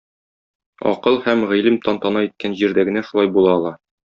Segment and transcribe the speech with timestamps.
[0.91, 3.77] Акыл һәм Гыйлем тантана иткән җирдә генә шулай була ала!